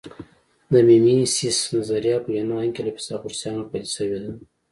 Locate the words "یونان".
2.37-2.67